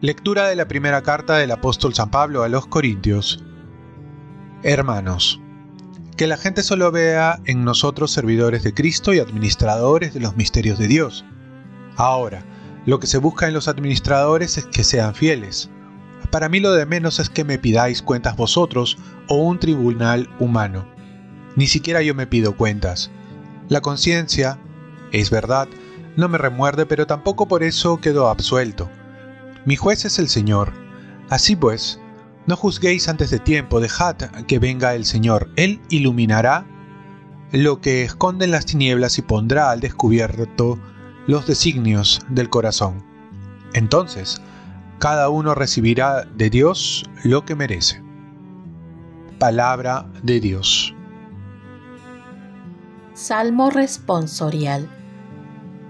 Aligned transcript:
Lectura 0.00 0.46
de 0.46 0.54
la 0.54 0.68
primera 0.68 1.02
carta 1.02 1.38
del 1.38 1.50
apóstol 1.50 1.92
San 1.92 2.08
Pablo 2.08 2.44
a 2.44 2.48
los 2.48 2.68
Corintios. 2.68 3.42
Hermanos, 4.62 5.40
que 6.16 6.28
la 6.28 6.36
gente 6.36 6.62
solo 6.62 6.92
vea 6.92 7.40
en 7.46 7.64
nosotros 7.64 8.12
servidores 8.12 8.62
de 8.62 8.72
Cristo 8.72 9.12
y 9.12 9.18
administradores 9.18 10.14
de 10.14 10.20
los 10.20 10.36
misterios 10.36 10.78
de 10.78 10.86
Dios. 10.86 11.24
Ahora, 11.96 12.44
lo 12.86 13.00
que 13.00 13.08
se 13.08 13.18
busca 13.18 13.48
en 13.48 13.54
los 13.54 13.66
administradores 13.66 14.56
es 14.56 14.66
que 14.66 14.84
sean 14.84 15.16
fieles. 15.16 15.68
Para 16.30 16.48
mí 16.48 16.60
lo 16.60 16.72
de 16.72 16.86
menos 16.86 17.18
es 17.18 17.30
que 17.30 17.44
me 17.44 17.58
pidáis 17.58 18.02
cuentas 18.02 18.36
vosotros 18.36 18.98
o 19.28 19.36
un 19.36 19.58
tribunal 19.58 20.28
humano. 20.38 20.86
Ni 21.56 21.66
siquiera 21.66 22.02
yo 22.02 22.14
me 22.14 22.26
pido 22.26 22.56
cuentas. 22.56 23.10
La 23.68 23.80
conciencia, 23.80 24.58
es 25.12 25.30
verdad, 25.30 25.68
no 26.16 26.28
me 26.28 26.38
remuerde, 26.38 26.84
pero 26.86 27.06
tampoco 27.06 27.48
por 27.48 27.62
eso 27.62 27.98
quedo 27.98 28.28
absuelto. 28.28 28.90
Mi 29.64 29.76
juez 29.76 30.04
es 30.04 30.18
el 30.18 30.28
Señor. 30.28 30.72
Así 31.30 31.56
pues, 31.56 32.00
no 32.46 32.56
juzguéis 32.56 33.08
antes 33.08 33.30
de 33.30 33.38
tiempo, 33.38 33.80
dejad 33.80 34.16
que 34.46 34.58
venga 34.58 34.94
el 34.94 35.04
Señor. 35.04 35.50
Él 35.56 35.80
iluminará 35.90 36.66
lo 37.52 37.80
que 37.80 38.02
esconde 38.02 38.44
en 38.44 38.50
las 38.50 38.66
tinieblas 38.66 39.18
y 39.18 39.22
pondrá 39.22 39.70
al 39.70 39.80
descubierto 39.80 40.78
los 41.26 41.46
designios 41.46 42.20
del 42.28 42.48
corazón. 42.48 43.04
Entonces, 43.74 44.40
cada 44.98 45.28
uno 45.28 45.54
recibirá 45.54 46.24
de 46.24 46.50
Dios 46.50 47.08
lo 47.22 47.44
que 47.44 47.54
merece. 47.54 48.02
Palabra 49.38 50.10
de 50.22 50.40
Dios. 50.40 50.94
Salmo 53.14 53.70
responsorial. 53.70 54.88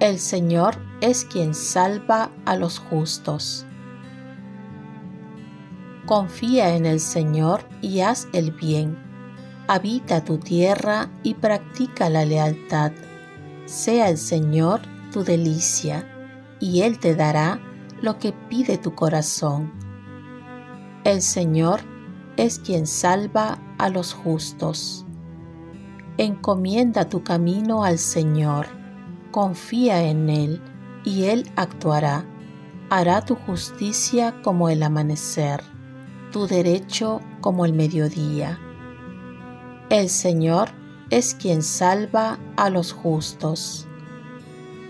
El 0.00 0.18
Señor 0.18 0.76
es 1.00 1.24
quien 1.24 1.54
salva 1.54 2.30
a 2.46 2.56
los 2.56 2.78
justos. 2.78 3.66
Confía 6.06 6.74
en 6.74 6.86
el 6.86 7.00
Señor 7.00 7.68
y 7.80 8.00
haz 8.00 8.28
el 8.32 8.50
bien. 8.50 8.98
Habita 9.68 10.24
tu 10.24 10.38
tierra 10.38 11.10
y 11.22 11.34
practica 11.34 12.10
la 12.10 12.24
lealtad. 12.24 12.92
Sea 13.66 14.10
el 14.10 14.18
Señor 14.18 14.80
tu 15.12 15.24
delicia, 15.24 16.06
y 16.60 16.82
Él 16.82 16.98
te 16.98 17.14
dará 17.14 17.60
lo 18.04 18.18
que 18.18 18.32
pide 18.32 18.76
tu 18.76 18.94
corazón. 18.94 19.72
El 21.04 21.22
Señor 21.22 21.80
es 22.36 22.58
quien 22.58 22.86
salva 22.86 23.58
a 23.78 23.88
los 23.88 24.12
justos. 24.12 25.06
Encomienda 26.18 27.08
tu 27.08 27.24
camino 27.24 27.82
al 27.82 27.98
Señor, 27.98 28.66
confía 29.30 30.02
en 30.02 30.28
Él 30.28 30.62
y 31.02 31.24
Él 31.24 31.50
actuará. 31.56 32.26
Hará 32.90 33.22
tu 33.22 33.36
justicia 33.36 34.34
como 34.42 34.68
el 34.68 34.82
amanecer, 34.82 35.62
tu 36.30 36.46
derecho 36.46 37.22
como 37.40 37.64
el 37.64 37.72
mediodía. 37.72 38.58
El 39.88 40.10
Señor 40.10 40.68
es 41.08 41.34
quien 41.34 41.62
salva 41.62 42.38
a 42.58 42.68
los 42.68 42.92
justos. 42.92 43.88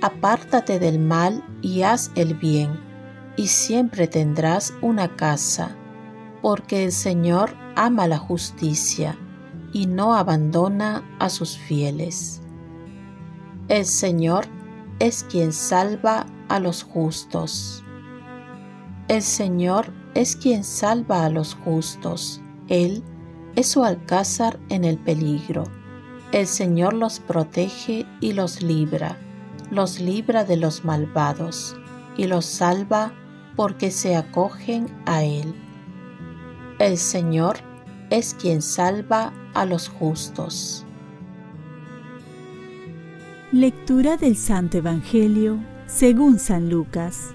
Apártate 0.00 0.78
del 0.78 0.98
mal 0.98 1.44
y 1.60 1.82
haz 1.82 2.10
el 2.14 2.34
bien, 2.34 2.91
y 3.36 3.48
siempre 3.48 4.06
tendrás 4.06 4.74
una 4.82 5.16
casa, 5.16 5.76
porque 6.40 6.84
el 6.84 6.92
Señor 6.92 7.54
ama 7.76 8.06
la 8.06 8.18
justicia 8.18 9.16
y 9.72 9.86
no 9.86 10.14
abandona 10.14 11.02
a 11.18 11.28
sus 11.28 11.56
fieles. 11.56 12.42
El 13.68 13.86
Señor 13.86 14.46
es 14.98 15.24
quien 15.24 15.52
salva 15.52 16.26
a 16.48 16.60
los 16.60 16.82
justos. 16.82 17.82
El 19.08 19.22
Señor 19.22 19.92
es 20.14 20.36
quien 20.36 20.64
salva 20.64 21.24
a 21.24 21.30
los 21.30 21.54
justos. 21.54 22.42
Él 22.68 23.02
es 23.56 23.68
su 23.68 23.84
alcázar 23.84 24.58
en 24.68 24.84
el 24.84 24.98
peligro. 24.98 25.64
El 26.32 26.46
Señor 26.46 26.92
los 26.92 27.20
protege 27.20 28.06
y 28.20 28.32
los 28.32 28.62
libra, 28.62 29.18
los 29.70 30.00
libra 30.00 30.44
de 30.44 30.56
los 30.56 30.84
malvados 30.84 31.76
y 32.16 32.26
los 32.26 32.44
salva 32.46 33.12
porque 33.56 33.90
se 33.90 34.16
acogen 34.16 34.86
a 35.06 35.24
Él. 35.24 35.54
El 36.78 36.98
Señor 36.98 37.56
es 38.10 38.34
quien 38.34 38.62
salva 38.62 39.32
a 39.54 39.64
los 39.64 39.88
justos. 39.88 40.84
Lectura 43.52 44.16
del 44.16 44.36
Santo 44.36 44.78
Evangelio 44.78 45.58
según 45.86 46.38
San 46.38 46.70
Lucas. 46.70 47.34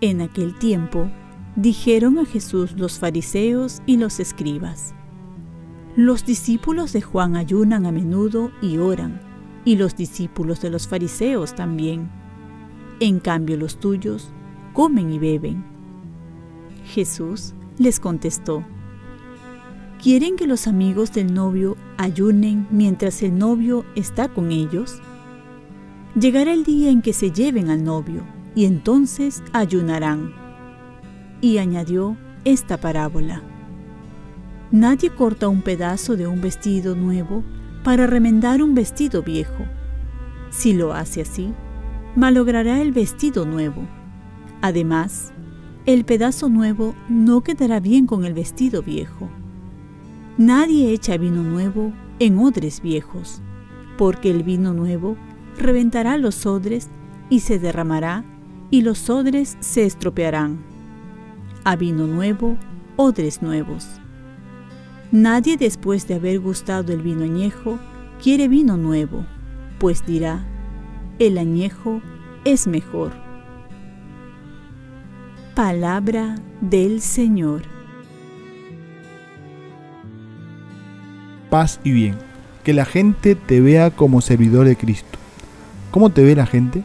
En 0.00 0.20
aquel 0.22 0.58
tiempo 0.58 1.10
dijeron 1.56 2.18
a 2.18 2.24
Jesús 2.24 2.72
los 2.72 2.98
fariseos 2.98 3.82
y 3.86 3.98
los 3.98 4.18
escribas, 4.18 4.94
Los 5.94 6.24
discípulos 6.24 6.92
de 6.94 7.02
Juan 7.02 7.36
ayunan 7.36 7.84
a 7.84 7.92
menudo 7.92 8.50
y 8.62 8.78
oran, 8.78 9.20
y 9.64 9.76
los 9.76 9.94
discípulos 9.94 10.62
de 10.62 10.70
los 10.70 10.88
fariseos 10.88 11.54
también. 11.54 12.21
En 13.00 13.20
cambio 13.20 13.56
los 13.56 13.78
tuyos 13.78 14.32
comen 14.72 15.12
y 15.12 15.18
beben. 15.18 15.64
Jesús 16.84 17.54
les 17.78 18.00
contestó, 18.00 18.64
¿Quieren 20.02 20.34
que 20.34 20.48
los 20.48 20.66
amigos 20.66 21.12
del 21.12 21.32
novio 21.32 21.76
ayunen 21.96 22.66
mientras 22.70 23.22
el 23.22 23.38
novio 23.38 23.84
está 23.94 24.28
con 24.28 24.50
ellos? 24.50 25.00
Llegará 26.18 26.52
el 26.52 26.64
día 26.64 26.90
en 26.90 27.02
que 27.02 27.12
se 27.12 27.30
lleven 27.30 27.70
al 27.70 27.84
novio 27.84 28.24
y 28.56 28.64
entonces 28.64 29.44
ayunarán. 29.52 30.32
Y 31.40 31.58
añadió 31.58 32.16
esta 32.44 32.78
parábola. 32.78 33.42
Nadie 34.72 35.10
corta 35.10 35.48
un 35.48 35.62
pedazo 35.62 36.16
de 36.16 36.26
un 36.26 36.40
vestido 36.40 36.96
nuevo 36.96 37.44
para 37.84 38.06
remendar 38.08 38.60
un 38.60 38.74
vestido 38.74 39.22
viejo. 39.22 39.64
Si 40.50 40.72
lo 40.72 40.94
hace 40.94 41.22
así, 41.22 41.54
malogrará 42.16 42.80
el 42.80 42.92
vestido 42.92 43.46
nuevo. 43.46 43.86
Además, 44.60 45.32
el 45.86 46.04
pedazo 46.04 46.48
nuevo 46.48 46.94
no 47.08 47.42
quedará 47.42 47.80
bien 47.80 48.06
con 48.06 48.24
el 48.24 48.34
vestido 48.34 48.82
viejo. 48.82 49.28
Nadie 50.38 50.92
echa 50.92 51.16
vino 51.16 51.42
nuevo 51.42 51.92
en 52.18 52.38
odres 52.38 52.80
viejos, 52.80 53.42
porque 53.98 54.30
el 54.30 54.42
vino 54.42 54.72
nuevo 54.72 55.16
reventará 55.58 56.16
los 56.16 56.46
odres 56.46 56.88
y 57.28 57.40
se 57.40 57.58
derramará, 57.58 58.24
y 58.70 58.82
los 58.82 59.10
odres 59.10 59.56
se 59.60 59.84
estropearán. 59.84 60.58
A 61.64 61.76
vino 61.76 62.06
nuevo, 62.06 62.56
odres 62.96 63.42
nuevos. 63.42 63.86
Nadie 65.10 65.56
después 65.56 66.08
de 66.08 66.14
haber 66.14 66.40
gustado 66.40 66.92
el 66.92 67.02
vino 67.02 67.24
añejo 67.24 67.78
quiere 68.22 68.48
vino 68.48 68.76
nuevo, 68.76 69.26
pues 69.78 70.06
dirá, 70.06 70.46
el 71.26 71.38
añejo 71.38 72.00
es 72.44 72.66
mejor. 72.66 73.12
Palabra 75.54 76.36
del 76.60 77.00
Señor. 77.00 77.62
paz 81.52 81.80
y 81.84 81.90
bien. 81.90 82.16
Que 82.64 82.72
la 82.72 82.86
gente 82.86 83.34
te 83.34 83.60
vea 83.60 83.90
como 83.90 84.22
servidor 84.22 84.66
de 84.66 84.74
Cristo. 84.74 85.18
¿Cómo 85.90 86.08
te 86.08 86.24
ve 86.24 86.34
la 86.34 86.46
gente? 86.46 86.82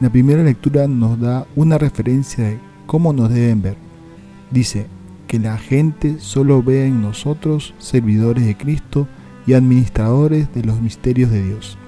La 0.00 0.10
primera 0.10 0.42
lectura 0.42 0.86
nos 0.86 1.18
da 1.18 1.46
una 1.56 1.78
referencia 1.78 2.44
de 2.44 2.58
cómo 2.84 3.14
nos 3.14 3.30
deben 3.30 3.62
ver. 3.62 3.76
Dice, 4.50 4.86
que 5.26 5.38
la 5.38 5.56
gente 5.56 6.18
solo 6.18 6.62
vea 6.62 6.84
en 6.84 7.00
nosotros 7.00 7.72
servidores 7.78 8.44
de 8.44 8.56
Cristo 8.56 9.08
y 9.46 9.54
administradores 9.54 10.52
de 10.52 10.62
los 10.62 10.78
misterios 10.82 11.30
de 11.30 11.42
Dios. 11.42 11.78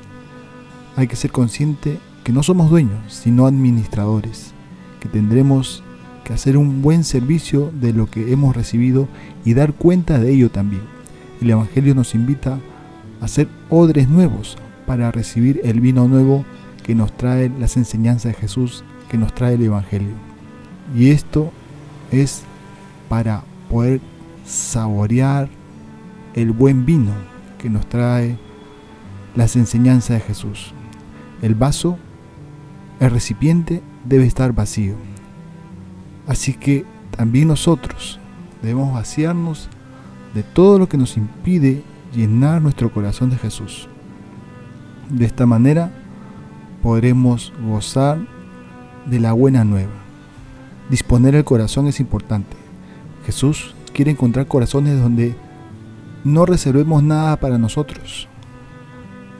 Hay 0.98 1.06
que 1.06 1.14
ser 1.14 1.30
consciente 1.30 2.00
que 2.24 2.32
no 2.32 2.42
somos 2.42 2.70
dueños, 2.70 2.98
sino 3.14 3.46
administradores, 3.46 4.50
que 4.98 5.08
tendremos 5.08 5.84
que 6.24 6.32
hacer 6.32 6.56
un 6.56 6.82
buen 6.82 7.04
servicio 7.04 7.70
de 7.72 7.92
lo 7.92 8.06
que 8.10 8.32
hemos 8.32 8.56
recibido 8.56 9.06
y 9.44 9.54
dar 9.54 9.74
cuenta 9.74 10.18
de 10.18 10.32
ello 10.32 10.50
también. 10.50 10.82
El 11.40 11.50
Evangelio 11.50 11.94
nos 11.94 12.16
invita 12.16 12.58
a 13.20 13.24
hacer 13.26 13.46
odres 13.70 14.08
nuevos 14.08 14.58
para 14.88 15.12
recibir 15.12 15.60
el 15.62 15.80
vino 15.80 16.08
nuevo 16.08 16.44
que 16.82 16.96
nos 16.96 17.16
trae 17.16 17.48
las 17.60 17.76
enseñanzas 17.76 18.32
de 18.32 18.40
Jesús, 18.40 18.82
que 19.08 19.18
nos 19.18 19.32
trae 19.36 19.54
el 19.54 19.62
Evangelio. 19.62 20.16
Y 20.96 21.10
esto 21.10 21.52
es 22.10 22.42
para 23.08 23.44
poder 23.70 24.00
saborear 24.44 25.48
el 26.34 26.50
buen 26.50 26.84
vino 26.84 27.12
que 27.56 27.70
nos 27.70 27.88
trae 27.88 28.36
las 29.36 29.54
enseñanzas 29.54 30.18
de 30.18 30.26
Jesús. 30.26 30.74
El 31.42 31.54
vaso, 31.54 31.98
el 33.00 33.10
recipiente 33.10 33.82
debe 34.04 34.26
estar 34.26 34.52
vacío. 34.52 34.94
Así 36.26 36.54
que 36.54 36.84
también 37.16 37.48
nosotros 37.48 38.18
debemos 38.62 38.92
vaciarnos 38.92 39.68
de 40.34 40.42
todo 40.42 40.78
lo 40.78 40.88
que 40.88 40.98
nos 40.98 41.16
impide 41.16 41.82
llenar 42.14 42.60
nuestro 42.60 42.92
corazón 42.92 43.30
de 43.30 43.36
Jesús. 43.36 43.88
De 45.08 45.24
esta 45.24 45.46
manera 45.46 45.90
podremos 46.82 47.52
gozar 47.66 48.18
de 49.06 49.20
la 49.20 49.32
buena 49.32 49.64
nueva. 49.64 49.92
Disponer 50.90 51.34
el 51.34 51.44
corazón 51.44 51.86
es 51.86 52.00
importante. 52.00 52.56
Jesús 53.26 53.74
quiere 53.92 54.10
encontrar 54.10 54.46
corazones 54.46 55.00
donde 55.00 55.34
no 56.24 56.46
reservemos 56.46 57.02
nada 57.02 57.36
para 57.38 57.58
nosotros, 57.58 58.28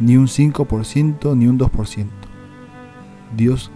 ni 0.01 0.17
un 0.17 0.27
5%, 0.27 1.37
ni 1.37 1.47
un 1.47 1.59
2%. 1.59 2.07
Dios 3.37 3.71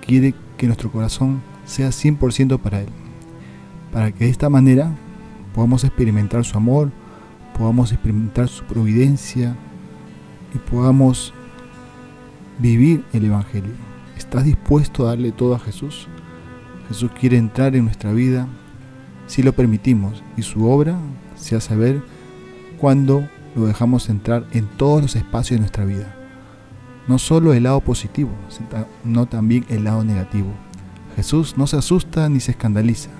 quiere 0.00 0.34
que 0.56 0.66
nuestro 0.66 0.90
corazón 0.90 1.42
sea 1.64 1.88
100% 1.88 2.58
para 2.58 2.80
Él, 2.80 2.88
para 3.92 4.12
que 4.12 4.24
de 4.24 4.30
esta 4.30 4.48
manera 4.48 4.96
podamos 5.54 5.84
experimentar 5.84 6.44
su 6.44 6.56
amor, 6.56 6.90
podamos 7.56 7.92
experimentar 7.92 8.48
su 8.48 8.64
providencia 8.64 9.56
y 10.54 10.58
podamos 10.58 11.32
vivir 12.58 13.04
el 13.12 13.24
Evangelio. 13.24 13.72
¿Estás 14.16 14.44
dispuesto 14.44 15.04
a 15.04 15.10
darle 15.10 15.32
todo 15.32 15.54
a 15.54 15.58
Jesús? 15.58 16.08
Jesús 16.88 17.10
quiere 17.18 17.36
entrar 17.36 17.76
en 17.76 17.84
nuestra 17.84 18.12
vida 18.12 18.48
si 19.26 19.42
lo 19.42 19.52
permitimos 19.52 20.22
y 20.36 20.42
su 20.42 20.68
obra 20.68 20.98
se 21.36 21.54
hace 21.54 21.76
ver 21.76 22.02
cuando 22.78 23.28
lo 23.58 23.66
dejamos 23.66 24.08
entrar 24.08 24.46
en 24.52 24.66
todos 24.66 25.02
los 25.02 25.16
espacios 25.16 25.56
de 25.56 25.60
nuestra 25.60 25.84
vida. 25.84 26.14
No 27.06 27.18
solo 27.18 27.52
el 27.52 27.64
lado 27.64 27.80
positivo, 27.80 28.30
sino 28.48 29.26
también 29.26 29.64
el 29.68 29.84
lado 29.84 30.04
negativo. 30.04 30.48
Jesús 31.16 31.54
no 31.56 31.66
se 31.66 31.76
asusta 31.76 32.28
ni 32.28 32.40
se 32.40 32.52
escandaliza, 32.52 33.10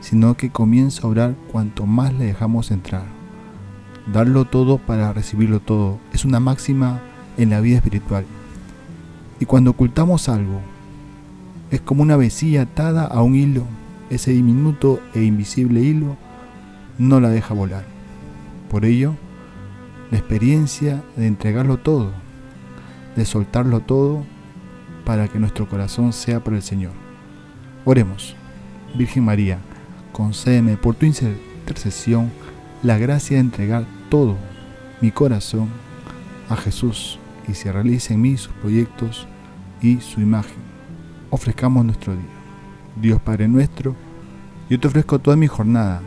sino 0.00 0.36
que 0.36 0.50
comienza 0.50 1.02
a 1.02 1.08
obrar 1.08 1.34
cuanto 1.50 1.86
más 1.86 2.12
le 2.14 2.26
dejamos 2.26 2.70
entrar. 2.70 3.04
Darlo 4.12 4.44
todo 4.44 4.78
para 4.78 5.12
recibirlo 5.12 5.60
todo 5.60 5.98
es 6.12 6.24
una 6.24 6.38
máxima 6.38 7.00
en 7.36 7.50
la 7.50 7.60
vida 7.60 7.76
espiritual. 7.76 8.24
Y 9.40 9.46
cuando 9.46 9.70
ocultamos 9.70 10.28
algo, 10.28 10.60
es 11.70 11.80
como 11.80 12.02
una 12.02 12.16
vecilla 12.16 12.62
atada 12.62 13.04
a 13.04 13.22
un 13.22 13.34
hilo. 13.34 13.64
Ese 14.10 14.30
diminuto 14.30 15.00
e 15.14 15.22
invisible 15.22 15.80
hilo 15.80 16.16
no 16.98 17.18
la 17.18 17.30
deja 17.30 17.54
volar. 17.54 17.84
Por 18.70 18.84
ello, 18.84 19.16
la 20.14 20.20
experiencia 20.20 21.02
de 21.16 21.26
entregarlo 21.26 21.78
todo, 21.78 22.12
de 23.16 23.24
soltarlo 23.24 23.80
todo 23.80 24.24
para 25.04 25.26
que 25.26 25.40
nuestro 25.40 25.68
corazón 25.68 26.12
sea 26.12 26.38
para 26.38 26.54
el 26.54 26.62
Señor. 26.62 26.92
Oremos. 27.84 28.36
Virgen 28.94 29.24
María, 29.24 29.58
concédeme 30.12 30.76
por 30.76 30.94
tu 30.94 31.04
intercesión 31.04 32.30
la 32.84 32.96
gracia 32.96 33.38
de 33.38 33.40
entregar 33.40 33.86
todo 34.08 34.36
mi 35.00 35.10
corazón 35.10 35.68
a 36.48 36.54
Jesús 36.54 37.18
y 37.48 37.54
se 37.54 37.72
realice 37.72 38.14
en 38.14 38.20
mí 38.20 38.36
sus 38.36 38.52
proyectos 38.52 39.26
y 39.82 39.98
su 39.98 40.20
imagen. 40.20 40.62
Ofrezcamos 41.30 41.84
nuestro 41.84 42.12
día. 42.12 42.22
Dios 42.94 43.20
Padre 43.20 43.48
nuestro, 43.48 43.96
yo 44.70 44.78
te 44.78 44.86
ofrezco 44.86 45.18
toda 45.18 45.36
mi 45.36 45.48
jornada 45.48 46.02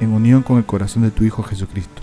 en 0.00 0.10
unión 0.12 0.42
con 0.42 0.56
el 0.56 0.66
corazón 0.66 1.04
de 1.04 1.12
tu 1.12 1.22
Hijo 1.22 1.44
Jesucristo, 1.44 2.02